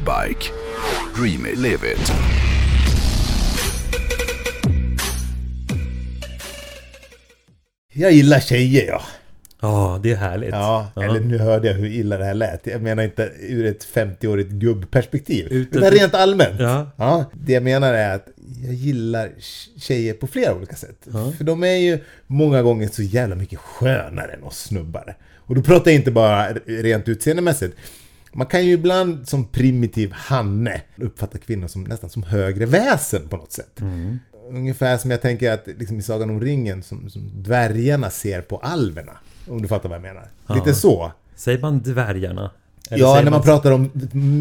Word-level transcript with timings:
Northbike. 0.00 0.50
Dream 1.14 1.46
it, 1.46 1.58
live 1.58 1.84
it. 1.84 2.12
Jag 7.94 8.12
gillar 8.12 8.40
tjejer 8.40 8.86
ja. 8.86 9.02
Ja, 9.60 10.00
det 10.02 10.10
är 10.12 10.16
härligt. 10.16 10.50
Ja, 10.50 10.90
eller 10.96 11.20
nu 11.20 11.38
hörde 11.38 11.68
jag 11.68 11.74
hur 11.74 11.86
illa 11.86 12.18
det 12.18 12.24
här 12.24 12.34
lät. 12.34 12.66
Jag 12.66 12.82
menar 12.82 13.02
inte 13.02 13.30
ur 13.40 13.66
ett 13.66 13.86
50-årigt 13.94 14.48
gubbperspektiv. 14.50 15.46
Ut- 15.46 15.76
utan 15.76 15.90
rent 15.90 16.14
allmänt. 16.14 16.60
Ja. 16.96 17.30
det 17.32 17.52
jag 17.52 17.62
menar 17.62 17.94
är 17.94 18.14
att 18.14 18.26
jag 18.64 18.74
gillar 18.74 19.30
tjejer 19.78 20.14
på 20.14 20.26
flera 20.26 20.54
olika 20.54 20.76
sätt. 20.76 21.06
För 21.38 21.44
de 21.44 21.62
är 21.64 21.76
ju 21.76 21.98
många 22.26 22.62
gånger 22.62 22.88
så 22.88 23.02
jävla 23.02 23.34
mycket 23.34 23.58
skönare 23.58 24.32
än 24.32 24.42
oss 24.42 24.58
snubbar. 24.58 25.16
Och 25.36 25.54
då 25.54 25.62
pratar 25.62 25.90
jag 25.90 25.98
inte 25.98 26.10
bara 26.10 26.48
rent 26.66 27.08
utseendemässigt. 27.08 27.76
Man 28.34 28.46
kan 28.46 28.66
ju 28.66 28.72
ibland 28.72 29.28
som 29.28 29.44
primitiv 29.44 30.12
hanne 30.12 30.80
uppfatta 30.96 31.38
kvinnor 31.38 31.66
som 31.68 31.84
nästan 31.84 32.10
som 32.10 32.22
högre 32.22 32.66
väsen 32.66 33.28
på 33.28 33.36
något 33.36 33.52
sätt. 33.52 33.80
Ungefär 34.50 34.98
som 34.98 35.10
jag 35.10 35.20
tänker 35.22 35.50
att 35.52 35.66
liksom 35.78 35.98
i 35.98 36.02
Sagan 36.02 36.30
om 36.30 36.40
ringen 36.40 36.82
som, 36.82 37.10
som 37.10 37.30
dvärgarna 37.42 38.10
ser 38.10 38.40
på 38.40 38.56
alverna. 38.58 39.12
Om 39.48 39.62
du 39.62 39.68
fattar 39.68 39.88
vad 39.88 39.96
jag 39.96 40.02
menar. 40.02 40.28
Lite 40.54 40.74
så. 40.74 41.12
Säger 41.36 41.60
man 41.60 41.80
dvärgarna? 41.82 42.50
Eller 42.90 43.04
Ja, 43.04 43.20
när 43.24 43.30
man 43.30 43.42
pratar 43.42 43.70
om 43.72 43.90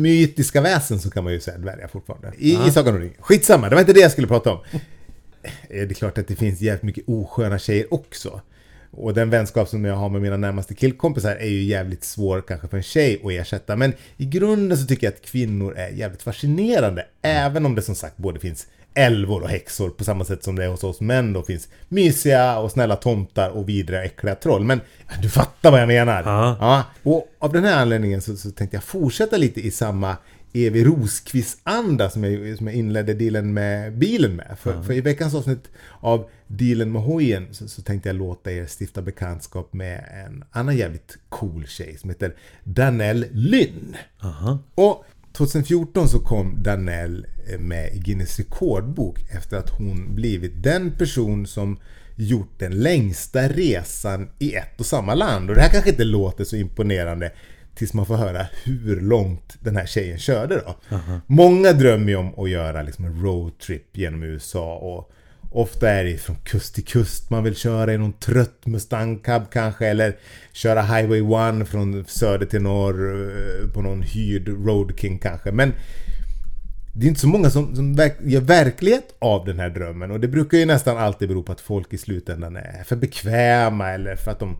mytiska 0.01 0.61
väsen 0.61 0.99
så 0.99 1.09
kan 1.11 1.23
man 1.23 1.33
ju 1.33 1.39
säga 1.39 1.57
dvärgar 1.57 1.87
fortfarande. 1.87 2.31
I, 2.37 2.53
Ja. 2.53 2.67
i 2.67 2.71
Sagan 2.71 2.95
om 2.95 3.01
ringen. 3.01 3.15
Skitsamma, 3.19 3.69
det 3.69 3.75
var 3.75 3.79
inte 3.81 3.93
det 3.93 3.99
jag 3.99 4.11
skulle 4.11 4.27
prata 4.27 4.51
om. 4.51 4.59
Eh, 5.43 5.49
Det 5.69 5.81
är 5.81 5.93
klart 5.93 6.17
att 6.17 6.27
det 6.27 6.35
finns 6.35 6.61
jävligt 6.61 6.83
mycket 6.83 7.03
osköna 7.07 7.59
tjejer 7.59 7.93
också. 7.93 8.41
Och 8.91 9.13
den 9.13 9.29
vänskap 9.29 9.69
som 9.69 9.85
jag 9.85 9.95
har 9.95 10.09
med 10.09 10.21
mina 10.21 10.37
närmaste 10.37 10.73
killkompisar 10.73 11.35
är 11.35 11.47
ju 11.47 11.63
jävligt 11.63 12.03
svår 12.03 12.43
kanske 12.47 12.67
för 12.67 12.77
en 12.77 12.83
tjej 12.83 13.21
att 13.23 13.31
ersätta. 13.31 13.75
Men 13.75 13.93
i 14.17 14.25
grunden 14.25 14.77
så 14.77 14.85
tycker 14.85 15.07
jag 15.07 15.13
att 15.13 15.21
kvinnor 15.21 15.77
är 15.77 15.89
jävligt 15.89 16.23
fascinerande. 16.23 17.05
Även 17.21 17.65
om 17.65 17.75
det 17.75 17.81
som 17.81 17.95
sagt 17.95 18.17
både 18.17 18.39
finns 18.39 18.67
älvor 18.93 19.41
och 19.41 19.49
häxor 19.49 19.89
på 19.89 20.03
samma 20.03 20.25
sätt 20.25 20.43
som 20.43 20.55
det 20.55 20.63
är 20.63 20.67
hos 20.67 20.83
oss 20.83 21.01
män 21.01 21.33
då 21.33 21.43
finns 21.43 21.67
mysiga 21.87 22.59
och 22.59 22.71
snälla 22.71 22.95
tomtar 22.95 23.49
och 23.49 23.69
vidriga 23.69 24.05
äckliga 24.05 24.35
troll. 24.35 24.63
Men 24.63 24.81
du 25.21 25.29
fattar 25.29 25.71
vad 25.71 25.81
jag 25.81 25.87
menar. 25.87 26.23
Ja. 26.25 26.57
Ja, 26.59 26.83
och 27.03 27.27
av 27.39 27.53
den 27.53 27.63
här 27.63 27.81
anledningen 27.81 28.21
så, 28.21 28.35
så 28.35 28.51
tänkte 28.51 28.77
jag 28.77 28.83
fortsätta 28.83 29.37
lite 29.37 29.61
i 29.61 29.71
samma 29.71 30.17
Evi 30.53 30.83
Rosqvist-anda 30.83 32.09
som 32.09 32.23
jag, 32.23 32.57
som 32.57 32.67
jag 32.67 32.75
inledde 32.75 33.13
dealen 33.13 33.53
med 33.53 33.97
bilen 33.97 34.35
med. 34.35 34.57
För, 34.59 34.83
för 34.83 34.93
i 34.93 35.01
veckans 35.01 35.35
avsnitt 35.35 35.69
av 35.99 36.29
Dealen 36.47 36.91
med 36.91 37.01
hojen 37.01 37.47
så, 37.51 37.67
så 37.67 37.81
tänkte 37.81 38.09
jag 38.09 38.15
låta 38.15 38.51
er 38.51 38.65
stifta 38.65 39.01
bekantskap 39.01 39.73
med 39.73 40.25
en 40.27 40.43
annan 40.51 40.77
jävligt 40.77 41.17
cool 41.29 41.67
tjej 41.67 41.97
som 41.97 42.09
heter 42.09 42.35
Danelle 42.63 43.27
Lynn. 43.31 43.95
Aha. 44.21 44.59
Och 44.75 45.05
2014 45.33 46.07
så 46.07 46.19
kom 46.19 46.63
Danelle 46.63 47.27
med 47.59 47.95
i 47.95 47.99
Guinness 47.99 48.39
rekordbok 48.39 49.19
efter 49.29 49.57
att 49.57 49.69
hon 49.69 50.15
blivit 50.15 50.63
den 50.63 50.91
person 50.91 51.47
som 51.47 51.79
gjort 52.15 52.59
den 52.59 52.79
längsta 52.79 53.47
resan 53.47 54.29
i 54.39 54.53
ett 54.53 54.79
och 54.79 54.85
samma 54.85 55.15
land. 55.15 55.49
Och 55.49 55.55
det 55.55 55.61
här 55.61 55.69
kanske 55.69 55.89
inte 55.89 56.03
låter 56.03 56.43
så 56.43 56.55
imponerande 56.55 57.31
tills 57.81 57.93
man 57.93 58.05
får 58.05 58.15
höra 58.15 58.45
hur 58.63 59.01
långt 59.01 59.57
den 59.59 59.77
här 59.77 59.85
tjejen 59.85 60.17
körde 60.17 60.55
då. 60.55 60.75
Många 61.27 61.73
drömmer 61.73 62.09
ju 62.09 62.15
om 62.15 62.39
att 62.39 62.49
göra 62.49 62.81
liksom 62.81 63.05
en 63.05 63.21
roadtrip 63.21 63.97
genom 63.97 64.23
USA 64.23 64.75
och 64.75 65.11
Ofta 65.53 65.89
är 65.89 66.03
det 66.03 66.17
från 66.17 66.35
kust 66.35 66.75
till 66.75 66.85
kust 66.85 67.29
man 67.29 67.43
vill 67.43 67.55
köra 67.55 67.93
i 67.93 67.97
någon 67.97 68.13
trött 68.13 68.65
Mustang 68.65 69.19
Cab 69.19 69.51
kanske 69.51 69.87
eller 69.87 70.15
köra 70.51 70.81
Highway 70.81 71.19
1 71.61 71.67
från 71.67 72.05
söder 72.05 72.45
till 72.45 72.61
norr 72.61 73.29
eh, 73.29 73.73
på 73.73 73.81
någon 73.81 74.01
hyrd 74.01 74.47
Road 74.47 74.93
King 74.99 75.19
kanske. 75.19 75.51
Men 75.51 75.73
det 76.93 77.05
är 77.05 77.09
inte 77.09 77.21
så 77.21 77.27
många 77.27 77.49
som, 77.49 77.75
som 77.75 77.95
verk, 77.95 78.17
gör 78.21 78.41
verklighet 78.41 79.15
av 79.19 79.45
den 79.45 79.59
här 79.59 79.69
drömmen 79.69 80.11
och 80.11 80.19
det 80.19 80.27
brukar 80.27 80.57
ju 80.57 80.65
nästan 80.65 80.97
alltid 80.97 81.27
bero 81.27 81.43
på 81.43 81.51
att 81.51 81.61
folk 81.61 81.93
i 81.93 81.97
slutändan 81.97 82.55
är 82.55 82.83
för 82.83 82.95
bekväma 82.95 83.89
eller 83.89 84.15
för 84.15 84.31
att 84.31 84.39
de 84.39 84.57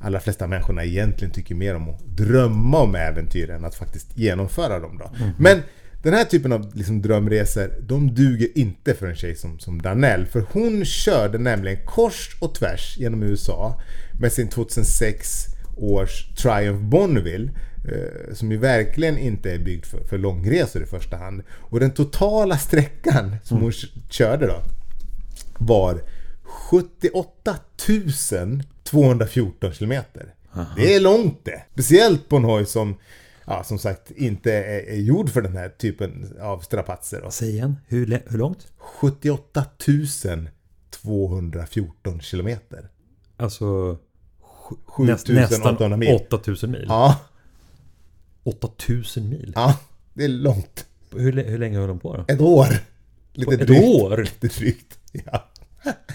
allra 0.00 0.20
flesta 0.20 0.46
människorna 0.46 0.84
egentligen 0.84 1.34
tycker 1.34 1.54
mer 1.54 1.74
om 1.74 1.88
att 1.88 2.00
drömma 2.00 2.78
om 2.78 2.94
äventyr 2.94 3.50
än 3.50 3.64
att 3.64 3.74
faktiskt 3.74 4.18
genomföra 4.18 4.78
dem 4.78 4.98
då. 4.98 5.10
Men 5.38 5.62
den 6.02 6.14
här 6.14 6.24
typen 6.24 6.52
av 6.52 6.76
liksom 6.76 7.02
drömresor, 7.02 7.72
de 7.80 8.14
duger 8.14 8.58
inte 8.58 8.94
för 8.94 9.06
en 9.06 9.16
tjej 9.16 9.36
som, 9.36 9.58
som 9.58 9.82
Danell. 9.82 10.26
För 10.26 10.44
hon 10.52 10.84
körde 10.84 11.38
nämligen 11.38 11.86
kors 11.86 12.36
och 12.40 12.54
tvärs 12.54 12.96
genom 12.98 13.22
USA 13.22 13.80
med 14.20 14.32
sin 14.32 14.48
2006 14.48 15.46
års 15.76 16.28
Triumph 16.36 16.84
Bonneville. 16.84 17.50
Eh, 17.84 18.34
som 18.34 18.52
ju 18.52 18.58
verkligen 18.58 19.18
inte 19.18 19.52
är 19.52 19.58
byggd 19.58 19.84
för, 19.84 20.04
för 20.04 20.18
långresor 20.18 20.82
i 20.82 20.86
första 20.86 21.16
hand. 21.16 21.42
Och 21.50 21.80
den 21.80 21.90
totala 21.90 22.58
sträckan 22.58 23.36
som 23.44 23.60
hon 23.60 23.72
körde 24.10 24.46
då 24.46 24.62
var 25.58 26.02
78 26.42 27.56
214 28.90 29.72
kilometer. 29.72 30.34
Det 30.76 30.94
är 30.94 31.00
långt 31.00 31.44
det. 31.44 31.62
Speciellt 31.72 32.28
på 32.28 32.36
en 32.36 32.44
hoj 32.44 32.66
som 32.66 32.96
ja, 33.46 33.64
som 33.64 33.78
sagt 33.78 34.10
inte 34.10 34.52
är, 34.52 34.88
är 34.88 34.96
gjord 34.96 35.30
för 35.30 35.42
den 35.42 35.56
här 35.56 35.68
typen 35.68 36.38
av 36.40 36.58
strapatser. 36.60 37.20
Då. 37.24 37.30
Säg 37.30 37.50
igen, 37.50 37.76
hur, 37.86 38.22
hur 38.26 38.38
långt? 38.38 38.66
78 38.78 39.64
214 40.90 42.20
kilometer. 42.20 42.88
Alltså 43.36 43.98
sju- 44.86 45.04
näst, 45.06 45.26
7800 45.26 45.96
nästan 45.96 45.98
mil. 45.98 46.14
8000 46.14 46.70
mil. 46.70 46.84
Ja, 46.88 47.20
8000 48.42 49.28
mil? 49.28 49.52
ja, 49.54 49.78
det 50.14 50.24
är 50.24 50.28
långt. 50.28 50.86
Hur, 51.16 51.32
hur 51.44 51.58
länge 51.58 51.78
höll 51.78 51.88
de 51.88 51.98
på 51.98 52.16
då? 52.16 52.24
Ett 52.34 52.40
år. 52.40 52.66
Lite 53.32 53.54
Ett 53.54 53.66
drygt. 53.66 53.84
år? 53.84 54.16
Lite 54.16 54.46
drygt. 54.58 54.98
Ja. 55.12 55.48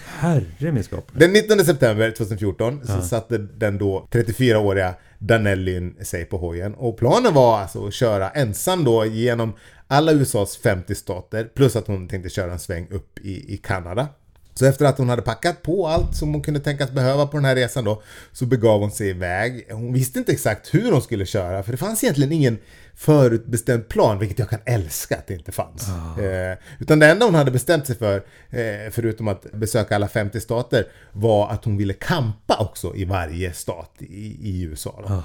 Herre 0.04 0.72
min 0.72 0.84
skapare. 0.84 1.18
Den 1.18 1.32
19 1.32 1.64
september 1.64 2.10
2014 2.10 2.86
så 2.86 3.02
satte 3.02 3.38
den 3.38 3.78
då 3.78 4.08
34-åriga 4.10 4.94
Danellin 5.18 5.96
sig 6.00 6.24
på 6.24 6.36
hojen. 6.36 6.74
Och 6.74 6.98
planen 6.98 7.34
var 7.34 7.58
alltså 7.58 7.86
att 7.86 7.94
köra 7.94 8.30
ensam 8.30 8.84
då 8.84 9.04
genom 9.04 9.52
alla 9.88 10.12
USAs 10.12 10.56
50 10.56 10.94
stater. 10.94 11.44
Plus 11.44 11.76
att 11.76 11.86
hon 11.86 12.08
tänkte 12.08 12.30
köra 12.30 12.52
en 12.52 12.58
sväng 12.58 12.88
upp 12.90 13.18
i, 13.18 13.54
i 13.54 13.56
Kanada. 13.56 14.08
Så 14.54 14.66
efter 14.66 14.84
att 14.84 14.98
hon 14.98 15.08
hade 15.08 15.22
packat 15.22 15.62
på 15.62 15.86
allt 15.88 16.16
som 16.16 16.32
hon 16.32 16.42
kunde 16.42 16.60
tänkas 16.60 16.90
behöva 16.90 17.26
på 17.26 17.36
den 17.36 17.44
här 17.44 17.54
resan 17.54 17.84
då 17.84 18.02
så 18.32 18.46
begav 18.46 18.80
hon 18.80 18.90
sig 18.90 19.08
iväg. 19.08 19.66
Hon 19.70 19.92
visste 19.92 20.18
inte 20.18 20.32
exakt 20.32 20.74
hur 20.74 20.92
hon 20.92 21.02
skulle 21.02 21.26
köra 21.26 21.62
för 21.62 21.72
det 21.72 21.78
fanns 21.78 22.04
egentligen 22.04 22.32
ingen 22.32 22.58
förutbestämd 22.96 23.88
plan, 23.88 24.18
vilket 24.18 24.38
jag 24.38 24.50
kan 24.50 24.60
älska 24.64 25.16
att 25.16 25.26
det 25.26 25.34
inte 25.34 25.52
fanns. 25.52 25.88
Eh, 26.18 26.58
utan 26.78 26.98
det 26.98 27.10
enda 27.10 27.24
hon 27.26 27.34
hade 27.34 27.50
bestämt 27.50 27.86
sig 27.86 27.96
för, 27.96 28.16
eh, 28.50 28.90
förutom 28.90 29.28
att 29.28 29.52
besöka 29.52 29.96
alla 29.96 30.08
50 30.08 30.40
stater, 30.40 30.86
var 31.12 31.50
att 31.50 31.64
hon 31.64 31.76
ville 31.76 31.92
kampa 31.92 32.56
också 32.56 32.96
i 32.96 33.04
varje 33.04 33.52
stat 33.52 33.90
i, 33.98 34.50
i 34.50 34.62
USA. 34.62 35.22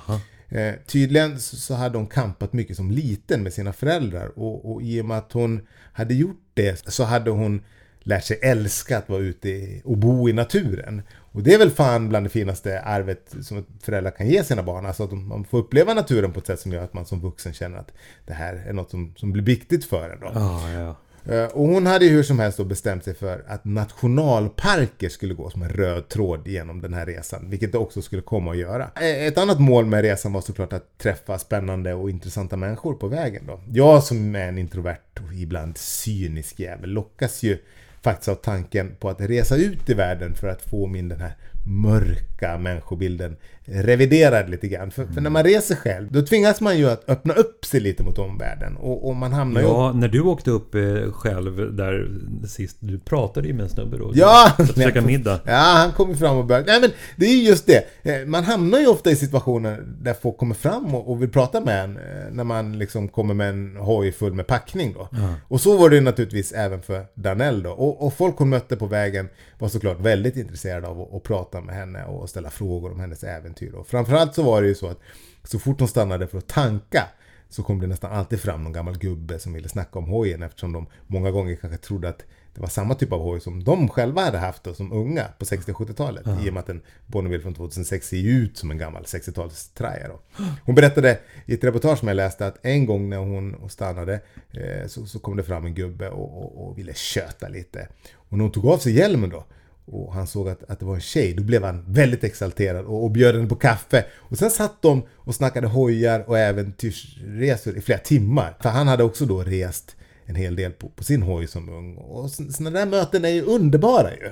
Eh, 0.50 0.74
tydligen 0.88 1.40
så, 1.40 1.56
så 1.56 1.74
hade 1.74 1.98
hon 1.98 2.08
kampat 2.08 2.54
mycket 2.54 2.76
som 2.76 2.92
liten 2.92 3.44
med 3.44 3.54
sina 3.54 3.74
föräldrar 3.74 4.40
och, 4.40 4.72
och 4.72 4.82
i 4.82 5.02
och 5.02 5.06
med 5.06 5.18
att 5.18 5.32
hon 5.32 5.62
hade 5.94 6.14
gjort 6.14 6.42
det 6.54 6.92
så 6.92 7.04
hade 7.04 7.32
hon 7.32 7.62
lärt 8.04 8.24
sig 8.24 8.40
älska 8.42 8.98
att 8.98 9.10
vara 9.10 9.22
ute 9.22 9.82
och 9.84 9.98
bo 9.98 10.30
i 10.30 10.34
naturen. 10.34 11.02
Och 11.32 11.44
det 11.44 11.54
är 11.54 11.58
väl 11.60 11.72
fan 11.72 12.10
bland 12.10 12.26
det 12.26 12.30
finaste 12.30 12.80
arvet 12.82 13.36
som 13.42 13.58
ett 13.58 13.66
föräldrar 13.82 14.12
kan 14.12 14.28
ge 14.28 14.44
sina 14.44 14.64
barn. 14.64 14.86
Alltså 14.86 15.04
att 15.04 15.12
man 15.12 15.46
får 15.46 15.58
uppleva 15.58 15.94
naturen 15.94 16.34
på 16.34 16.40
ett 16.40 16.48
sätt 16.48 16.60
som 16.60 16.72
gör 16.72 16.84
att 16.84 16.94
man 16.94 17.06
som 17.06 17.22
vuxen 17.22 17.54
känner 17.54 17.78
att 17.78 17.92
det 18.28 18.34
här 18.34 18.64
är 18.68 18.74
något 18.74 18.92
som, 18.92 19.14
som 19.18 19.32
blir 19.32 19.44
viktigt 19.44 19.86
för 19.86 20.10
en. 20.10 20.20
Då. 20.20 20.32
Ja, 20.34 20.70
ja. 20.72 20.96
Eh, 21.34 21.44
Och 21.46 21.68
hon 21.68 21.86
hade 21.86 22.06
ju 22.06 22.12
hur 22.12 22.24
som 22.24 22.40
helst 22.40 22.58
då 22.58 22.64
bestämt 22.66 23.04
sig 23.04 23.14
för 23.16 23.44
att 23.48 23.66
nationalparker 23.66 25.10
skulle 25.10 25.34
gå 25.34 25.50
som 25.50 25.62
en 25.62 25.70
röd 25.70 26.08
tråd 26.10 26.48
genom 26.48 26.82
den 26.82 26.94
här 26.94 27.06
resan. 27.06 27.50
Vilket 27.50 27.72
det 27.72 27.78
också 27.78 28.02
skulle 28.02 28.22
komma 28.22 28.52
att 28.52 28.58
göra. 28.58 28.92
Eh, 28.96 29.28
Ett 29.28 29.38
annat 29.38 29.60
mål 29.60 29.86
med 29.86 30.02
resan 30.02 30.34
var 30.34 30.42
såklart 30.42 30.74
att 30.74 30.98
träffa 30.98 31.40
spännande 31.40 31.94
och 31.94 32.10
intressanta 32.10 32.58
människor 32.58 32.94
på 32.94 33.08
vägen 33.08 33.44
då. 33.48 33.60
Jag 33.72 34.04
som 34.04 34.36
är 34.36 34.48
en 34.48 34.58
introvert 34.58 35.20
och 35.28 35.34
ibland 35.34 35.78
cynisk 35.78 36.60
jävel 36.60 36.90
lockas 36.90 37.44
ju 37.44 37.58
faktiskt 38.04 38.30
av 38.30 38.36
tanken 38.36 38.96
på 39.00 39.10
att 39.10 39.22
resa 39.22 39.56
ut 39.56 39.90
i 39.90 39.94
världen 39.94 40.36
för 40.36 40.48
att 40.48 40.62
få 40.62 40.88
min 40.88 41.10
den 41.10 41.22
här 41.22 41.36
mörka 41.66 42.58
människobilden 42.58 43.36
reviderad 43.72 44.50
lite 44.50 44.68
grann. 44.68 44.92
För, 44.92 45.06
för 45.06 45.22
när 45.22 45.30
man 45.30 45.44
reser 45.44 45.76
själv, 45.76 46.12
då 46.12 46.22
tvingas 46.22 46.62
man 46.62 46.78
ju 46.78 46.90
att 46.90 47.10
öppna 47.10 47.34
upp 47.34 47.66
sig 47.66 47.80
lite 47.80 48.04
mot 48.04 48.18
omvärlden. 48.18 48.78
Och, 48.78 49.08
och 49.10 49.16
man 49.16 49.34
hamnar 49.34 49.62
ju... 49.62 49.68
Ja, 49.68 49.92
när 49.96 50.08
du 50.08 50.22
åkte 50.22 50.52
upp 50.52 50.76
eh, 50.76 51.12
själv 51.12 51.76
där 51.76 52.08
sist, 52.48 52.78
du 52.80 53.00
pratade 53.00 53.48
ju 53.48 53.54
med 53.54 53.64
en 53.64 53.70
snubbe 53.70 53.98
då. 53.98 54.12
Ja! 54.16 54.54
För 54.56 54.64
att 54.64 54.76
käka 54.78 55.02
middag. 55.02 55.40
Ja, 55.46 55.54
han 55.58 55.92
kommer 55.92 56.14
fram 56.16 56.38
och 56.38 56.46
börjar... 56.46 56.64
Nej 56.68 56.82
men 56.82 56.90
det 57.16 57.26
är 57.26 57.34
ju 57.36 57.44
just 57.44 57.68
det. 57.68 57.84
Eh, 58.04 58.26
Man 58.26 58.44
hamnar 58.44 58.80
ju 58.80 58.88
ofta 58.88 59.12
i 59.12 59.16
situationer 59.16 59.84
där 60.02 60.14
folk 60.14 60.38
kommer 60.38 60.56
fram 60.56 60.96
och 60.96 61.10
och 61.12 61.22
vill 61.22 61.30
prata 61.30 61.62
med 61.62 61.84
en. 61.84 61.98
eh, 61.98 62.04
När 62.32 62.44
man 62.44 62.78
liksom 62.80 63.08
kommer 63.08 63.34
med 63.34 63.50
en 63.50 63.76
hoj 63.76 64.12
full 64.12 64.34
med 64.34 64.48
packning 64.48 64.94
då. 64.94 65.10
Och 65.48 65.62
så 65.62 65.78
var 65.78 65.90
det 65.90 65.96
ju 65.96 66.02
naturligtvis 66.02 66.52
även 66.52 66.82
för 66.82 67.06
Danell 67.14 67.64
då. 67.64 67.70
Och, 67.72 68.06
och 68.06 68.14
folk 68.14 68.38
hon 68.38 68.50
mötte 68.50 68.76
på 68.76 68.86
vägen 68.86 69.30
var 69.60 69.70
såklart 69.70 70.00
väldigt 70.00 70.38
intresserade 70.38 70.88
av 70.88 71.02
att, 71.02 71.14
att 71.14 71.24
prata 71.24 71.49
med 71.54 71.76
henne 71.76 72.04
och 72.06 72.30
ställa 72.30 72.50
frågor 72.50 72.92
om 72.92 73.00
hennes 73.00 73.24
äventyr. 73.24 73.74
Och 73.74 73.88
framförallt 73.88 74.36
så 74.36 74.44
var 74.44 74.62
det 74.62 74.68
ju 74.68 74.76
så 74.76 74.88
att 74.88 75.00
så 75.44 75.60
fort 75.60 75.80
hon 75.80 75.88
stannade 75.88 76.28
för 76.28 76.38
att 76.38 76.48
tanka 76.48 77.08
så 77.50 77.64
kom 77.64 77.80
det 77.82 77.88
nästan 77.88 78.12
alltid 78.12 78.40
fram 78.40 78.64
någon 78.64 78.74
gammal 78.74 78.98
gubbe 78.98 79.40
som 79.40 79.54
ville 79.54 79.70
snacka 79.70 80.00
om 80.00 80.06
hojen 80.06 80.44
eftersom 80.44 80.74
de 80.74 80.88
många 81.08 81.32
gånger 81.32 81.56
kanske 81.56 81.78
trodde 81.78 82.10
att 82.10 82.24
det 82.54 82.62
var 82.62 82.70
samma 82.70 82.96
typ 82.96 83.12
av 83.12 83.22
hoj 83.22 83.40
som 83.40 83.64
de 83.64 83.90
själva 83.90 84.22
hade 84.22 84.38
haft 84.38 84.64
då, 84.64 84.74
som 84.74 84.92
unga 84.92 85.26
på 85.40 85.46
60 85.46 85.72
och 85.72 85.78
70-talet. 85.78 86.26
I 86.46 86.50
och 86.50 86.54
med 86.54 86.58
att 86.58 86.70
en 86.70 86.82
Bonneville 87.06 87.44
från 87.44 87.54
2006 87.54 88.08
ser 88.08 88.28
ut 88.28 88.58
som 88.58 88.72
en 88.72 88.78
gammal 88.78 89.04
60-talstraja. 89.04 90.08
då. 90.08 90.44
Hon 90.64 90.76
berättade 90.76 91.20
i 91.46 91.54
ett 91.54 91.64
reportage 91.64 92.00
som 92.00 92.08
jag 92.08 92.16
läste 92.16 92.48
att 92.48 92.66
en 92.66 92.86
gång 92.86 93.10
när 93.10 93.18
hon 93.18 93.70
stannade 93.70 94.22
eh, 94.52 94.88
så, 94.88 95.06
så 95.06 95.20
kom 95.20 95.38
det 95.38 95.44
fram 95.44 95.66
en 95.66 95.74
gubbe 95.74 96.10
och, 96.10 96.44
och, 96.44 96.68
och 96.68 96.78
ville 96.78 96.94
köta 96.94 97.48
lite. 97.48 97.88
Och 98.14 98.38
när 98.38 98.44
hon 98.44 98.52
tog 98.52 98.66
av 98.66 98.78
sig 98.78 98.94
hjälmen 98.94 99.30
då 99.30 99.46
och 99.92 100.14
han 100.14 100.28
såg 100.28 100.50
att, 100.50 100.64
att 100.70 100.80
det 100.80 100.86
var 100.86 100.96
en 100.96 101.02
tjej, 101.02 101.34
då 101.34 101.44
blev 101.44 101.64
han 101.64 101.84
väldigt 101.88 102.24
exalterad 102.24 102.86
och, 102.86 103.04
och 103.04 103.12
bjöd 103.12 103.36
henne 103.36 103.48
på 103.48 103.56
kaffe. 103.56 104.06
Och 104.16 104.38
sen 104.38 104.52
satt 104.52 104.82
de 104.82 105.04
och 105.16 105.36
snackade 105.36 105.68
hojar 105.68 106.24
och 106.28 106.38
äventyrsresor 106.38 107.78
i 107.78 107.82
flera 107.82 108.00
timmar. 108.00 108.58
För 108.62 108.70
han 108.70 108.88
hade 108.88 109.04
också 109.04 109.26
då 109.26 109.44
rest 109.44 109.96
en 110.26 110.36
hel 110.36 110.56
del 110.56 110.72
på, 110.72 110.90
på 110.90 111.04
sin 111.04 111.22
hoj 111.22 111.48
som 111.48 111.70
ung. 111.70 111.96
Och 111.96 112.32
sådana 112.32 112.80
där 112.80 112.86
möten 112.86 113.26
är 113.26 113.30
ju 113.30 113.42
underbara 113.42 114.12
ju. 114.12 114.32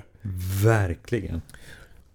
Verkligen. 0.63 1.41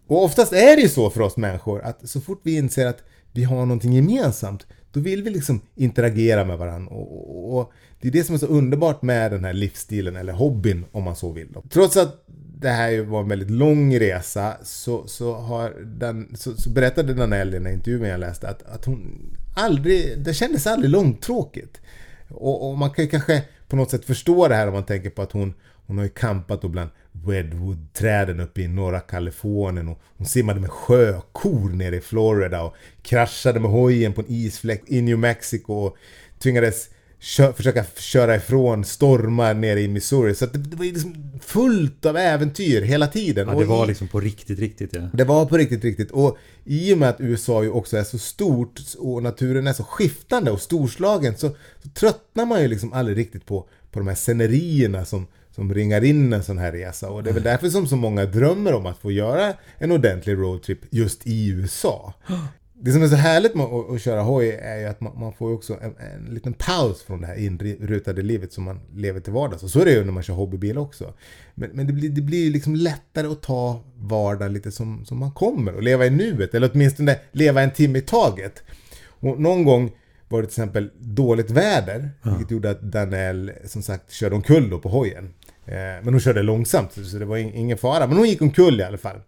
Och 0.07 0.25
oftast 0.25 0.53
är 0.53 0.77
det 0.77 0.83
ju 0.83 0.89
så 0.89 1.11
för 1.11 1.21
oss 1.21 1.37
människor 1.37 1.83
att 1.83 2.09
så 2.09 2.21
fort 2.21 2.41
vi 2.43 2.57
inser 2.57 2.87
att 2.87 3.03
vi 3.33 3.45
har 3.45 3.57
någonting 3.57 3.93
gemensamt 3.93 4.67
då 4.93 5.01
vill 5.01 5.23
vi 5.23 5.31
liksom 5.31 5.61
interagera 5.75 6.45
med 6.45 6.59
varandra. 6.59 6.95
Och, 6.95 7.37
och, 7.37 7.59
och, 7.59 7.73
det 8.01 8.09
är 8.09 8.13
det 8.13 8.25
som 8.25 8.35
är 8.35 8.39
så 8.39 8.47
underbart 8.47 9.03
med 9.03 9.31
den 9.31 9.45
här 9.45 9.53
livsstilen, 9.53 10.17
eller 10.17 10.33
hobbyn 10.33 10.85
om 10.93 11.03
man 11.03 11.17
så 11.17 11.33
vill. 11.33 11.49
Trots 11.71 11.97
att 11.97 12.22
det 12.63 12.71
här 12.71 13.01
var 13.01 13.21
en 13.21 13.29
väldigt 13.29 13.51
lång 13.51 13.99
resa 13.99 14.57
så, 14.63 15.07
så, 15.07 15.35
har 15.35 15.75
den, 15.85 16.37
så, 16.37 16.57
så 16.57 16.71
berättade 16.71 17.15
Danell 17.15 17.55
i 17.55 17.59
den 17.59 17.73
intervjun 17.73 18.09
jag 18.09 18.21
läste 18.21 18.49
att, 18.49 18.63
att 18.63 18.85
hon 18.85 19.21
aldrig, 19.55 20.19
det 20.19 20.35
kändes 20.35 20.67
aldrig 20.67 20.91
långtråkigt. 20.91 21.81
Och, 22.29 22.71
och 22.71 22.79
man 22.79 22.91
kan 22.91 23.05
ju 23.05 23.11
kanske 23.11 23.43
på 23.69 23.77
något 23.77 23.91
sätt 23.91 24.05
förstå 24.05 24.49
det 24.49 24.55
här 24.55 24.67
om 24.67 24.73
man 24.73 24.85
tänker 24.85 25.11
på 25.11 25.23
att 25.23 25.33
hon, 25.33 25.55
hon 25.87 25.99
har 25.99 26.05
ju 26.05 26.11
kampat 26.11 26.63
då 26.63 26.69
bland 26.69 26.91
Redwood-träden 27.27 28.41
uppe 28.41 28.61
i 28.61 28.69
norra 28.69 29.01
Kalifornien 29.01 29.89
och 29.89 29.99
hon 30.17 30.27
simmade 30.27 30.61
med 30.61 30.71
sjökor 30.71 31.69
nere 31.69 31.97
i 31.97 32.01
Florida 32.01 32.63
och 32.63 32.75
kraschade 33.03 33.61
med 33.61 33.71
hojen 33.71 34.13
på 34.13 34.21
en 34.21 34.27
isfläck 34.31 34.83
i 34.87 35.03
New 35.03 35.19
Mexico 35.19 35.73
och 35.73 35.97
tvingades 36.39 36.89
kö 37.23 37.53
försöka 37.53 37.85
köra 37.97 38.37
ifrån 38.37 38.85
stormar 38.85 39.55
nere 39.55 39.81
i 39.81 39.89
Missouri. 39.89 40.35
Så 40.35 40.47
det, 40.47 40.59
det, 40.59 40.77
var 40.77 40.85
liksom 40.85 41.41
fullt 41.41 42.07
av 42.07 42.17
äventyr 42.17 42.83
hela 42.83 43.07
tiden. 43.07 43.49
Ja, 43.49 43.55
det 43.55 43.65
var 43.65 43.87
liksom 43.87 44.09
på 44.09 44.21
riktigt, 44.21 44.59
riktigt 44.59 44.95
ja. 44.95 45.09
Det 45.13 45.25
var 45.25 45.47
på 45.47 45.57
riktigt, 45.57 45.85
riktigt. 45.85 46.11
Och 46.11 46.39
i 46.65 46.95
och 46.95 46.99
med 46.99 47.09
att 47.09 47.21
USA 47.21 47.63
ju 47.63 47.71
också 47.71 47.97
är 47.97 48.05
så 48.05 48.19
stort 48.19 48.81
och 48.99 49.23
naturen 49.23 49.67
är 49.67 49.73
så 49.73 49.85
skiftande 49.85 50.51
och 50.51 50.61
storslagen 50.61 51.37
så, 51.37 51.49
så 51.83 51.89
tröttnar 51.89 52.47
man 52.47 52.63
ju 52.63 52.69
liksom 52.69 52.93
aldrig 52.93 53.19
riktigt 53.19 53.47
på, 53.47 53.69
på 53.91 53.99
de 53.99 54.09
här 54.09 54.15
scenerierna 54.15 55.05
som, 55.05 55.27
som 55.51 55.75
ringar 55.75 56.05
in 56.05 56.33
en 56.33 56.45
sån 56.45 56.59
här 56.59 56.73
resa. 56.73 57.11
Och 57.11 57.23
det 57.23 57.31
är 57.31 57.35
väl 57.35 57.43
därför 57.43 57.69
som 57.69 57.87
så 57.87 57.97
många 57.97 58.25
drömmer 58.25 58.75
om 58.75 58.87
att 58.87 58.99
få 58.99 59.13
göra 59.13 59.55
en 59.79 59.93
ordentlig 59.93 60.35
roadtrip 60.35 60.79
just 60.91 61.27
i 61.27 61.49
USA. 61.49 62.15
Det 62.85 62.93
som 62.93 63.03
är 63.03 63.09
så 63.09 63.17
härligt 63.17 63.55
med 63.55 63.67
att, 63.67 63.91
att 63.91 64.03
köra 64.03 64.21
hoj 64.21 64.51
är 64.51 64.79
ju 64.79 64.87
att 64.87 65.01
man, 65.01 65.21
man 65.21 65.33
får 65.33 65.51
ju 65.51 65.55
också 65.55 65.79
en, 65.81 65.95
en, 65.99 66.35
liten 66.35 66.53
paus 66.53 67.03
från 67.03 67.21
det 67.21 67.27
här 67.27 67.37
inrutade 67.37 68.23
livet 68.23 68.53
som 68.53 68.65
man 68.65 68.81
lever 68.95 69.21
till 69.21 69.33
vardags. 69.33 69.63
Och 69.63 69.71
så 69.71 69.81
är 69.81 69.85
det 69.85 69.93
ju 69.93 70.05
när 70.05 70.13
man 70.13 70.23
kör 70.23 70.35
hobbybil 70.35 70.79
också. 70.79 71.15
Men, 71.55 71.71
men 71.73 71.87
det 71.87 71.93
blir 71.93 72.09
det 72.09 72.21
blir 72.21 72.51
liksom 72.51 72.75
lättare 72.75 73.27
att 73.27 73.43
ta 73.43 73.85
vardagen 73.97 74.53
lite 74.53 74.73
som, 74.73 75.05
som 75.05 75.19
man 75.19 75.33
kommer 75.33 75.75
och 75.75 75.83
leva 75.83 76.07
i 76.07 76.11
nuet. 76.11 76.55
Eller 76.55 76.71
åtminstone 76.75 77.19
leva 77.33 77.63
en 77.63 77.71
timme 77.71 77.99
i 77.99 78.03
taget. 78.03 78.63
Och 79.05 79.41
någon 79.41 79.65
gång 79.65 79.93
var 80.29 80.43
det 80.43 80.47
till 80.47 80.63
exempel 80.63 80.91
dåligt 80.99 81.51
väder. 81.51 82.11
Ja. 82.23 82.31
Vilket 82.31 82.51
gjorde 82.51 82.71
att 82.71 82.83
Danelle 82.83 83.53
som 83.65 83.83
sagt 83.83 84.13
körde 84.13 84.35
omkull 84.35 84.71
då 84.71 84.79
på 84.79 84.89
hojen. 84.89 85.35
Eh, 85.67 85.75
men 85.75 86.09
hon 86.09 86.21
körde 86.21 86.43
långsamt 86.43 86.93
så 86.93 87.19
det 87.19 87.25
var 87.25 87.37
ingen 87.37 87.79
fara. 87.79 88.07
Men 88.07 88.17
hon 88.17 88.29
gick 88.29 88.43
omkull 88.43 88.81
i 88.81 88.85
alla 88.85 88.99
fall. 88.99 89.21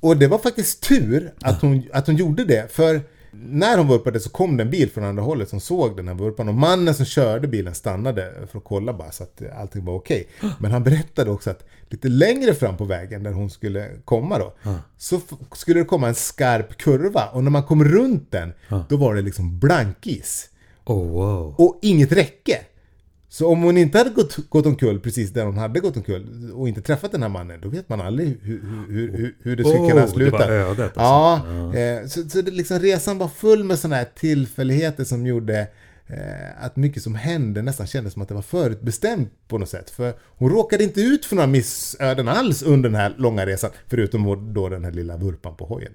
Och 0.00 0.16
det 0.16 0.26
var 0.26 0.38
faktiskt 0.38 0.82
tur 0.82 1.32
att 1.40 1.62
hon, 1.62 1.82
att 1.92 2.06
hon 2.06 2.16
gjorde 2.16 2.44
det. 2.44 2.72
För 2.72 3.00
när 3.32 3.78
hon 3.78 3.88
vurpade 3.88 4.20
så 4.20 4.30
kom 4.30 4.56
det 4.56 4.62
en 4.62 4.70
bil 4.70 4.90
från 4.90 5.04
andra 5.04 5.22
hållet 5.22 5.48
som 5.48 5.60
såg 5.60 5.96
den 5.96 6.08
här 6.08 6.14
vurpan. 6.14 6.48
Och 6.48 6.54
mannen 6.54 6.94
som 6.94 7.06
körde 7.06 7.48
bilen 7.48 7.74
stannade 7.74 8.32
för 8.50 8.58
att 8.58 8.64
kolla 8.64 8.92
bara 8.92 9.10
så 9.10 9.22
att 9.22 9.42
allting 9.58 9.84
var 9.84 9.94
okej. 9.94 10.28
Okay. 10.38 10.50
Men 10.58 10.70
han 10.70 10.84
berättade 10.84 11.30
också 11.30 11.50
att 11.50 11.64
lite 11.88 12.08
längre 12.08 12.54
fram 12.54 12.76
på 12.76 12.84
vägen 12.84 13.22
där 13.22 13.32
hon 13.32 13.50
skulle 13.50 13.88
komma 14.04 14.38
då. 14.38 14.54
Så 14.98 15.20
skulle 15.52 15.80
det 15.80 15.84
komma 15.84 16.08
en 16.08 16.14
skarp 16.14 16.78
kurva. 16.78 17.26
Och 17.32 17.44
när 17.44 17.50
man 17.50 17.62
kom 17.62 17.84
runt 17.84 18.30
den, 18.30 18.52
då 18.88 18.96
var 18.96 19.14
det 19.14 19.22
liksom 19.22 19.58
blankis. 19.58 20.50
Oh, 20.84 21.08
wow. 21.08 21.54
Och 21.58 21.78
inget 21.82 22.12
räcke. 22.12 22.58
Så 23.32 23.48
om 23.48 23.62
hon 23.62 23.76
inte 23.76 23.98
hade 23.98 24.10
gått, 24.10 24.36
gått 24.48 24.66
omkull 24.66 25.00
precis 25.00 25.30
där 25.30 25.44
hon 25.44 25.58
hade 25.58 25.80
gått 25.80 25.96
omkull 25.96 26.50
och 26.54 26.68
inte 26.68 26.82
träffat 26.82 27.12
den 27.12 27.22
här 27.22 27.28
mannen, 27.28 27.60
då 27.60 27.68
vet 27.68 27.88
man 27.88 28.00
aldrig 28.00 28.38
hur, 28.42 28.60
hur, 28.88 29.16
hur, 29.16 29.34
hur 29.42 29.56
det 29.56 29.64
skulle 29.64 29.80
oh, 29.80 29.90
kunna 29.90 30.06
sluta. 30.06 30.46
Det 30.46 30.64
var 30.64 30.70
ödet 30.70 30.80
alltså. 30.80 31.00
Ja, 31.00 31.42
ja. 31.48 31.78
Eh, 31.78 32.06
så, 32.06 32.28
så 32.28 32.42
det 32.42 32.50
liksom, 32.50 32.78
resan 32.78 33.18
var 33.18 33.28
full 33.28 33.64
med 33.64 33.78
sådana 33.78 33.96
här 33.96 34.08
tillfälligheter 34.14 35.04
som 35.04 35.26
gjorde 35.26 35.66
Eh, 36.12 36.64
att 36.64 36.76
mycket 36.76 37.02
som 37.02 37.14
hände 37.14 37.62
nästan 37.62 37.86
kändes 37.86 38.12
som 38.12 38.22
att 38.22 38.28
det 38.28 38.34
var 38.34 38.42
förutbestämt 38.42 39.32
på 39.48 39.58
något 39.58 39.68
sätt. 39.68 39.90
För 39.90 40.14
hon 40.20 40.50
råkade 40.50 40.84
inte 40.84 41.00
ut 41.00 41.24
för 41.24 41.36
några 41.36 41.46
missöden 41.46 42.28
alls 42.28 42.62
under 42.62 42.88
den 42.88 43.00
här 43.00 43.14
långa 43.18 43.46
resan. 43.46 43.70
Förutom 43.88 44.52
då 44.54 44.68
den 44.68 44.84
här 44.84 44.92
lilla 44.92 45.16
vurpan 45.16 45.56
på 45.56 45.66
hojen. 45.66 45.92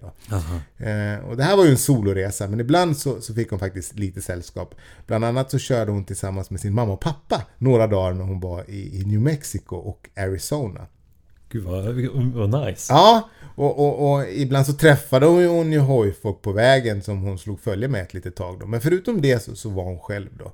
Eh, 0.77 1.25
och 1.25 1.37
det 1.37 1.43
här 1.43 1.57
var 1.57 1.65
ju 1.65 1.71
en 1.71 1.77
soloresa 1.77 2.47
men 2.47 2.59
ibland 2.59 2.97
så, 2.97 3.21
så, 3.21 3.33
fick 3.33 3.49
hon 3.49 3.59
faktiskt 3.59 3.99
lite 3.99 4.21
sällskap. 4.21 4.75
Bland 5.07 5.25
annat 5.25 5.51
så 5.51 5.59
körde 5.59 5.91
hon 5.91 6.05
tillsammans 6.05 6.49
med 6.49 6.59
sin 6.59 6.73
mamma 6.73 6.93
och 6.93 7.01
pappa 7.01 7.41
några 7.57 7.87
dagar 7.87 8.13
när 8.13 8.25
hon 8.25 8.39
var 8.39 8.69
i, 8.69 9.01
i 9.01 9.05
New 9.05 9.21
Mexico 9.21 9.75
och 9.75 10.09
Arizona. 10.17 10.87
Gud 11.55 11.63
vad, 11.63 12.49
vad 12.49 12.65
nice. 12.65 12.93
Ja, 12.93 13.29
och, 13.55 13.79
och, 13.79 14.13
och, 14.13 14.29
ibland 14.29 14.65
så 14.65 14.73
träffade 14.73 15.25
hon 15.25 15.71
ju 15.71 15.79
hojfolk 15.79 16.41
på 16.41 16.51
vägen 16.51 17.03
som 17.03 17.21
hon 17.21 17.39
slog 17.39 17.59
följe 17.59 17.87
med 17.87 18.01
ett 18.01 18.13
litet 18.13 18.35
tag 18.35 18.59
då. 18.59 18.65
Men 18.65 18.81
förutom 18.81 19.21
det 19.21 19.43
så, 19.43 19.55
så 19.55 19.69
var 19.69 19.83
hon 19.83 19.99
själv 19.99 20.29
då. 20.37 20.51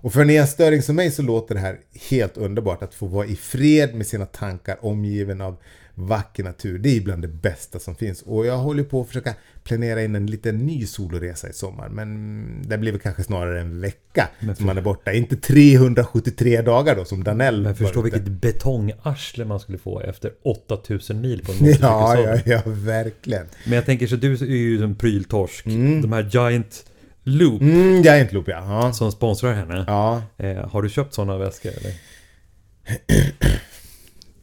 Och 0.00 0.12
för 0.12 0.20
en 0.20 0.30
enstöring 0.30 0.82
som 0.82 0.96
mig 0.96 1.10
så 1.10 1.22
låter 1.22 1.54
det 1.54 1.60
här 1.60 1.78
helt 2.10 2.36
underbart 2.36 2.82
att 2.82 2.94
få 2.94 3.06
vara 3.06 3.26
i 3.26 3.36
fred 3.36 3.94
med 3.94 4.06
sina 4.06 4.26
tankar 4.26 4.76
omgiven 4.80 5.40
av 5.40 5.56
vacker 5.98 6.44
natur. 6.44 6.78
Det 6.78 6.96
är 6.96 7.00
bland 7.00 7.22
det 7.22 7.28
bästa 7.28 7.78
som 7.78 7.94
finns. 7.94 8.22
Och 8.22 8.46
jag 8.46 8.56
håller 8.56 8.82
på 8.82 9.00
att 9.00 9.06
försöka 9.06 9.34
planera 9.64 10.02
in 10.02 10.14
en 10.14 10.26
liten 10.26 10.58
ny 10.58 10.86
soloresa 10.86 11.48
i 11.48 11.52
sommar. 11.52 11.88
Men 11.88 12.68
det 12.68 12.78
blir 12.78 12.92
väl 12.92 13.00
kanske 13.00 13.22
snarare 13.22 13.60
en 13.60 13.80
vecka 13.80 14.28
för... 14.40 14.54
som 14.54 14.66
man 14.66 14.78
är 14.78 14.82
borta. 14.82 15.12
Inte 15.12 15.36
373 15.36 16.62
dagar 16.62 16.96
då 16.96 17.04
som 17.04 17.24
Danell 17.24 17.62
Men 17.62 17.74
förstå 17.74 18.02
vilket 18.02 18.28
betongarsle 18.28 19.44
man 19.44 19.60
skulle 19.60 19.78
få 19.78 20.00
efter 20.00 20.32
8000 20.42 21.20
mil 21.20 21.44
på 21.44 21.52
en 21.52 21.74
Ja, 21.80 22.20
ja, 22.20 22.38
ja, 22.44 22.62
verkligen. 22.66 23.46
Men 23.64 23.72
jag 23.72 23.86
tänker 23.86 24.06
så 24.06 24.16
du 24.16 24.32
är 24.32 24.44
ju 24.44 24.84
en 24.84 24.94
pryltorsk. 24.94 25.66
Mm. 25.66 26.02
De 26.02 26.12
här 26.12 26.30
Giant 26.32 26.84
Loop. 27.28 27.60
Mm, 27.60 28.02
Giant 28.02 28.32
Loop 28.32 28.48
ja. 28.48 28.82
ja. 28.82 28.92
Som 28.92 29.12
sponsrar 29.12 29.52
henne. 29.52 29.84
Ja. 29.86 30.22
Eh, 30.36 30.68
har 30.68 30.82
du 30.82 30.88
köpt 30.88 31.14
sådana 31.14 31.38
väskor 31.38 31.70
eller? 31.70 31.92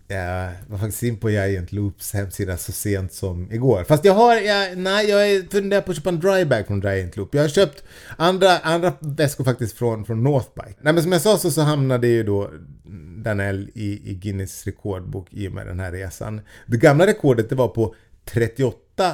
Jag 0.08 0.52
var 0.68 0.78
faktiskt 0.78 1.04
in 1.04 1.18
på 1.18 1.30
Giant 1.30 1.72
Loops 1.72 2.14
hemsida 2.14 2.58
så 2.58 2.72
sent 2.72 3.14
som 3.14 3.52
igår. 3.52 3.84
Fast 3.84 4.06
jag 4.06 4.14
har, 4.14 4.36
jag, 4.36 4.78
nej 4.78 5.10
jag 5.10 5.52
funderar 5.52 5.82
på 5.82 5.92
att 5.92 5.98
köpa 5.98 6.10
en 6.10 6.20
drybag 6.20 6.68
från 6.68 6.82
Giant 6.82 7.18
Loop. 7.18 7.36
Jag 7.36 7.42
har 7.42 7.50
köpt 7.50 7.84
andra, 8.18 8.58
andra 8.58 8.94
väskor 9.00 9.44
faktiskt 9.44 9.78
från, 9.78 10.06
från 10.06 10.24
Northbike. 10.24 10.76
Nej 10.82 10.94
men 10.94 11.04
som 11.04 11.12
jag 11.12 11.22
sa 11.22 11.38
så, 11.38 11.52
så 11.52 11.62
hamnade 11.62 12.08
ju 12.08 12.24
då 12.24 12.52
Danell 13.24 13.70
i, 13.74 14.12
i 14.12 14.14
Guinness 14.14 14.66
rekordbok 14.66 15.28
i 15.32 15.48
och 15.48 15.52
med 15.52 15.68
den 15.68 15.80
här 15.80 15.92
resan. 15.92 16.42
Det 16.66 16.78
gamla 16.78 17.08
rekordet 17.08 17.50
det 17.50 17.56
var 17.56 17.68
på 17.68 17.96
38 18.26 19.14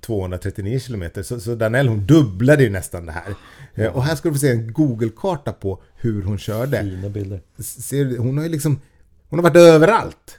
239 0.00 0.80
km. 0.86 1.04
Så, 1.22 1.40
så 1.40 1.54
Danell 1.54 1.88
hon 1.88 2.06
dubblade 2.06 2.62
ju 2.62 2.70
nästan 2.70 3.06
det 3.06 3.12
här. 3.12 3.34
Mm. 3.74 3.94
Och 3.94 4.04
här 4.04 4.16
ska 4.16 4.28
du 4.28 4.34
få 4.34 4.38
se 4.38 4.50
en 4.50 4.72
Google-karta 4.72 5.52
på 5.52 5.82
hur 5.94 6.22
hon 6.22 6.38
körde. 6.38 6.80
Fina 6.80 7.08
bilder. 7.08 7.40
Ser, 7.58 8.18
hon 8.18 8.36
har 8.36 8.44
ju 8.44 8.50
liksom 8.50 8.80
hon 9.28 9.38
har 9.38 9.42
varit 9.50 9.56
överallt. 9.56 10.38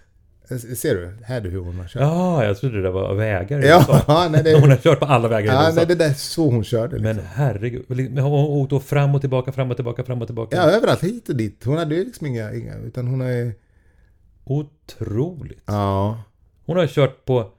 Ser 0.78 0.96
du? 0.96 1.18
Här 1.24 1.38
är 1.38 1.42
du 1.42 1.50
hur 1.50 1.60
hon 1.60 1.78
har 1.80 1.88
kört. 1.88 2.02
Ja, 2.02 2.46
jag 2.46 2.58
trodde 2.58 2.82
det 2.82 2.92
var 2.92 3.14
vägar. 3.14 3.60
Ja, 3.60 4.28
nej, 4.32 4.44
det... 4.44 4.60
Hon 4.60 4.70
har 4.70 4.78
kört 4.78 5.00
på 5.00 5.06
alla 5.06 5.28
vägar 5.28 5.54
Ja, 5.54 5.72
nej, 5.76 5.86
det 5.86 5.96
där 5.96 6.10
är 6.10 6.14
så 6.14 6.50
hon 6.50 6.64
körde. 6.64 6.98
Liksom. 6.98 7.04
Men 7.04 7.26
herregud. 7.34 7.86
Hon 8.20 8.34
åkte 8.34 8.76
då 8.76 8.80
fram 8.80 9.16
och 9.16 9.22
tillbaka, 9.22 9.52
fram 9.52 9.72
och 9.72 9.78
tillbaka, 9.78 10.04
fram 10.04 10.22
och 10.22 10.28
tillbaka. 10.28 10.56
Ja, 10.56 10.64
överallt. 10.64 11.04
Hit 11.04 11.30
och 11.30 11.36
dit. 11.36 11.64
Hon 11.66 11.78
hade 11.78 11.96
ju 11.96 12.06
liksom 12.06 12.28
inga, 12.28 12.54
inga 12.54 12.76
utan 12.78 13.08
hon 13.08 13.22
är... 13.22 13.54
Otroligt. 14.44 15.64
Ja. 15.66 16.24
Hon 16.66 16.78
har 16.78 16.88
kört 16.88 17.26
på... 17.26 17.52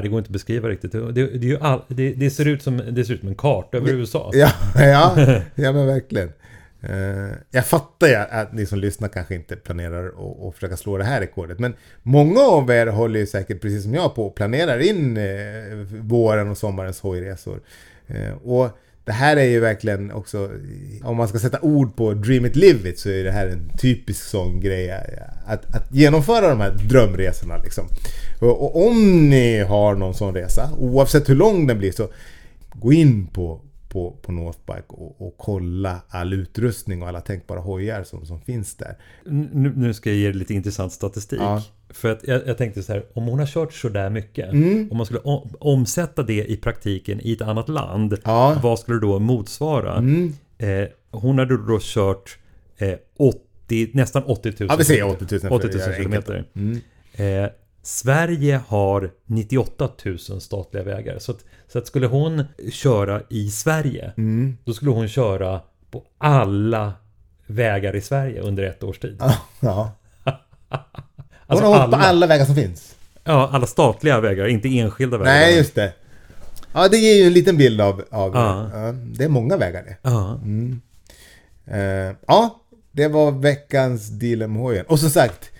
Det 0.00 0.08
går 0.08 0.18
inte 0.18 0.28
att 0.28 0.32
beskriva 0.32 0.68
riktigt. 0.68 0.92
Det, 0.92 1.26
det, 1.26 1.58
all, 1.60 1.82
det, 1.88 2.12
det 2.12 2.30
ser 2.30 2.48
ut 2.48 2.62
som, 2.62 2.82
det 2.90 3.04
ser 3.04 3.14
ut 3.14 3.20
som 3.20 3.28
en 3.28 3.34
karta 3.34 3.76
över 3.76 3.92
USA. 3.92 4.30
Ja, 4.32 4.50
ja, 4.74 5.14
ja 5.54 5.72
men 5.72 5.86
verkligen. 5.86 6.32
Uh, 6.90 7.32
jag 7.50 7.66
fattar 7.66 8.06
ju 8.06 8.14
att 8.14 8.52
ni 8.52 8.66
som 8.66 8.78
lyssnar 8.78 9.08
kanske 9.08 9.34
inte 9.34 9.56
planerar 9.56 10.06
att 10.48 10.54
försöka 10.54 10.76
slå 10.76 10.98
det 10.98 11.04
här 11.04 11.20
rekordet. 11.20 11.58
Men 11.58 11.74
många 12.02 12.40
av 12.40 12.70
er 12.70 12.86
håller 12.86 13.20
ju 13.20 13.26
säkert 13.26 13.60
precis 13.60 13.82
som 13.82 13.94
jag 13.94 14.14
på 14.14 14.26
och 14.26 14.34
planerar 14.34 14.78
in 14.78 15.16
uh, 15.16 15.86
våren 16.00 16.50
och 16.50 16.58
sommarens 16.58 17.00
hojresor. 17.00 17.60
Uh, 18.10 18.32
och 18.32 18.78
det 19.04 19.12
här 19.12 19.36
är 19.36 19.44
ju 19.44 19.60
verkligen 19.60 20.12
också, 20.12 20.50
om 21.02 21.16
man 21.16 21.28
ska 21.28 21.38
sätta 21.38 21.60
ord 21.60 21.96
på 21.96 22.14
Dream 22.14 22.46
It 22.46 22.56
Live 22.56 22.88
It 22.88 22.98
så 22.98 23.08
är 23.08 23.24
det 23.24 23.30
här 23.30 23.46
en 23.46 23.70
typisk 23.78 24.22
sån 24.24 24.60
grej. 24.60 24.90
Att, 25.46 25.74
att 25.74 25.94
genomföra 25.94 26.48
de 26.48 26.60
här 26.60 26.70
drömresorna 26.70 27.56
liksom. 27.56 27.84
Och, 28.40 28.62
och 28.62 28.86
om 28.86 29.28
ni 29.30 29.58
har 29.58 29.94
någon 29.94 30.14
sån 30.14 30.34
resa, 30.34 30.70
oavsett 30.78 31.28
hur 31.28 31.34
lång 31.34 31.66
den 31.66 31.78
blir, 31.78 31.92
så 31.92 32.08
gå 32.74 32.92
in 32.92 33.26
på, 33.26 33.60
på, 33.92 34.10
på 34.22 34.32
Northbike 34.32 34.84
och, 34.88 35.26
och 35.26 35.34
kolla 35.38 36.00
all 36.08 36.32
utrustning 36.32 37.02
och 37.02 37.08
alla 37.08 37.20
tänkbara 37.20 37.60
hojar 37.60 38.04
som, 38.04 38.26
som 38.26 38.40
finns 38.40 38.74
där. 38.76 38.96
Nu, 39.24 39.72
nu 39.76 39.94
ska 39.94 40.10
jag 40.10 40.18
ge 40.18 40.32
lite 40.32 40.54
intressant 40.54 40.92
statistik. 40.92 41.40
Ja. 41.40 41.62
För 41.90 42.12
att 42.12 42.20
jag, 42.26 42.46
jag 42.46 42.58
tänkte 42.58 42.82
så 42.82 42.92
här, 42.92 43.04
om 43.14 43.24
hon 43.26 43.38
har 43.38 43.46
kört 43.46 43.72
så 43.72 43.88
där 43.88 44.10
mycket, 44.10 44.52
Mm. 44.52 44.88
om 44.90 44.96
man 44.96 45.06
skulle 45.06 45.20
om, 45.20 45.50
omsätta 45.60 46.22
det 46.22 46.44
i 46.44 46.56
praktiken 46.56 47.20
i 47.20 47.32
ett 47.32 47.42
annat 47.42 47.68
land, 47.68 48.18
Ja. 48.24 48.50
Mm. 48.50 48.62
vad 48.62 48.78
skulle 48.78 48.96
det 48.96 49.06
då 49.06 49.18
motsvara? 49.18 49.96
Eh, 50.58 50.88
hon 51.10 51.38
hade 51.38 51.56
då 51.66 51.78
kört 51.80 52.38
eh, 52.78 52.94
80, 53.16 53.90
nästan 53.94 54.22
80 54.22 54.48
000. 54.48 54.54
Ja, 54.70 54.76
vi 54.76 54.84
säger 54.84 55.06
80 55.08 55.26
000 55.30 55.40
för 55.40 55.52
80 55.52 55.66
att 55.66 55.74
göra 55.74 55.86
000 55.86 56.10
det 56.10 56.16
enkelt. 56.16 56.26
kilometer. 56.26 57.44
Eh, 57.44 57.50
Sverige 57.82 58.60
har 58.68 59.10
98 59.26 59.88
000 60.04 60.18
statliga 60.18 60.82
vägar. 60.84 61.18
Så 61.18 61.32
att, 61.32 61.38
så 61.72 61.78
att 61.78 61.86
skulle 61.86 62.06
hon 62.06 62.44
köra 62.72 63.22
i 63.30 63.50
Sverige, 63.50 64.12
Mm. 64.16 64.56
då 64.64 64.72
skulle 64.74 64.90
hon 64.90 65.08
köra 65.08 65.60
på 65.90 66.02
alla 66.18 66.92
vägar 67.46 67.96
i 67.96 68.00
Sverige 68.00 68.40
under 68.40 68.62
ett 68.62 68.82
års 68.82 68.98
tid. 68.98 69.16
Ja, 69.20 69.36
ja. 69.60 69.92
Hon 71.46 71.58
Alltså 71.58 71.64
har 71.66 71.70
åkt 71.84 71.90
på 71.90 71.96
alla, 71.96 72.06
alla 72.06 72.26
vägar 72.26 72.44
som 72.44 72.54
finns. 72.54 72.94
ja, 73.24 73.48
alla 73.52 73.66
statliga 73.66 74.20
vägar, 74.20 74.46
inte 74.46 74.68
enskilda 74.78 75.18
vägar. 75.18 75.32
Nej, 75.32 75.56
just 75.56 75.74
det. 75.74 75.92
Ja, 76.74 76.88
det 76.88 76.96
ger 76.96 77.14
ju 77.14 77.22
en 77.26 77.32
liten 77.32 77.56
bild 77.56 77.80
av... 77.80 78.02
av 78.10 78.34
Ja. 78.34 78.70
ja, 78.72 78.92
det 78.92 79.24
är 79.24 79.28
många 79.28 79.56
vägar 79.56 79.82
det. 79.82 79.96
Ja. 80.02 80.40
Eh, 81.66 82.14
ja, 82.26 82.60
det 82.92 83.08
var 83.08 83.30
veckans 83.32 84.08
Dilemhojen. 84.08 84.86
Och 84.86 85.00
som 85.00 85.10
sagt, 85.10 85.50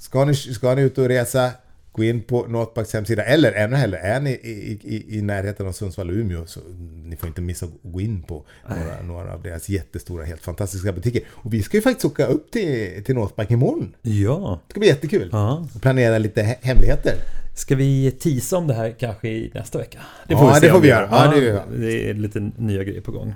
ska 0.00 0.24
ni, 0.24 0.34
ska 0.34 0.74
ni 0.74 0.82
ut 0.82 0.98
och 0.98 1.08
resa, 1.08 1.50
gå 1.92 2.04
in 2.04 2.20
på 2.22 2.46
Northbacks 2.46 2.92
hemsida. 2.92 3.22
Eller 3.24 3.52
ännu 3.52 3.76
hellre, 3.76 3.98
är 3.98 4.20
ni 4.20 4.30
i, 4.30 4.78
i, 4.82 5.18
i 5.18 5.22
närheten 5.22 5.66
av 5.66 5.72
Sundsvall 5.72 6.08
och 6.10 6.14
Umeå 6.16 6.46
så 6.46 6.60
ni 7.04 7.16
får 7.16 7.28
inte 7.28 7.40
missa 7.40 7.66
att 7.66 7.72
gå 7.82 8.00
in 8.00 8.22
på 8.22 8.44
några, 8.68 9.02
några 9.02 9.34
av 9.34 9.42
deras 9.42 9.68
jättestora, 9.68 10.24
helt 10.24 10.42
fantastiska 10.42 10.92
butiker. 10.92 11.22
Och 11.30 11.54
vi 11.54 11.62
ska 11.62 11.76
ju 11.76 11.80
faktiskt 11.82 12.04
åka 12.04 12.26
upp 12.26 12.50
till, 12.50 13.04
till 13.04 13.14
Northback 13.14 13.50
imorgon. 13.50 13.94
ja. 14.02 14.60
Det 14.66 14.72
ska 14.72 14.80
bli 14.80 14.88
jättekul. 14.88 15.28
Ja. 15.32 15.66
Och 15.74 15.82
planera 15.82 16.18
lite 16.18 16.42
he- 16.42 16.56
hemligheter. 16.66 17.14
Ska 17.56 17.74
vi 17.76 18.10
tisa 18.10 18.56
om 18.56 18.66
det 18.66 18.74
här 18.74 18.94
kanske 18.98 19.28
i 19.28 19.50
nästa 19.54 19.78
vecka? 19.78 19.98
Det 20.28 20.32
Ja, 20.34 20.54
se 20.54 20.66
det 20.66 20.72
får 20.72 20.80
vi 20.80 20.88
gör. 20.88 21.00
göra. 21.02 21.08
Ja, 21.12 21.30
det 21.40 21.44
gör 21.44 21.64
vi. 21.70 21.86
det 21.86 22.10
är 22.10 22.14
lite 22.14 22.40
nya 22.56 22.84
grejer 22.84 23.00
på 23.00 23.12
gång. 23.12 23.34